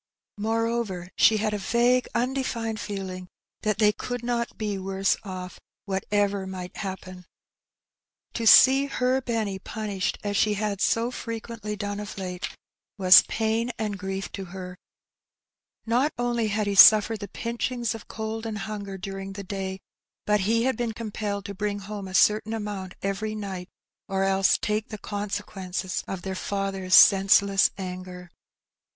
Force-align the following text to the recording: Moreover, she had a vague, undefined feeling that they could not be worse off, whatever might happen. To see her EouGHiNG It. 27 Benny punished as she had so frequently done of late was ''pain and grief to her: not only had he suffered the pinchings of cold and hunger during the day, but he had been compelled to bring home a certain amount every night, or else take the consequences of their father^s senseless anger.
Moreover, 0.39 1.11
she 1.15 1.37
had 1.37 1.53
a 1.53 1.59
vague, 1.59 2.07
undefined 2.15 2.79
feeling 2.79 3.27
that 3.61 3.77
they 3.77 3.91
could 3.91 4.23
not 4.23 4.57
be 4.57 4.79
worse 4.79 5.15
off, 5.23 5.59
whatever 5.85 6.47
might 6.47 6.77
happen. 6.77 7.27
To 8.33 8.47
see 8.47 8.85
her 8.87 9.21
EouGHiNG 9.21 9.21
It. 9.21 9.25
27 9.25 9.45
Benny 9.45 9.59
punished 9.59 10.17
as 10.23 10.35
she 10.35 10.55
had 10.55 10.81
so 10.81 11.11
frequently 11.11 11.75
done 11.75 11.99
of 11.99 12.17
late 12.17 12.49
was 12.97 13.21
''pain 13.21 13.69
and 13.77 13.95
grief 13.99 14.31
to 14.31 14.45
her: 14.45 14.79
not 15.85 16.13
only 16.17 16.47
had 16.47 16.65
he 16.65 16.73
suffered 16.73 17.19
the 17.19 17.27
pinchings 17.27 17.93
of 17.93 18.07
cold 18.07 18.47
and 18.47 18.57
hunger 18.57 18.97
during 18.97 19.33
the 19.33 19.43
day, 19.43 19.81
but 20.25 20.39
he 20.39 20.63
had 20.63 20.75
been 20.75 20.93
compelled 20.93 21.45
to 21.45 21.53
bring 21.53 21.77
home 21.77 22.07
a 22.07 22.15
certain 22.15 22.55
amount 22.55 22.95
every 23.03 23.35
night, 23.35 23.69
or 24.07 24.23
else 24.23 24.57
take 24.57 24.87
the 24.89 24.97
consequences 24.97 26.03
of 26.07 26.23
their 26.23 26.33
father^s 26.33 26.93
senseless 26.93 27.69
anger. 27.77 28.31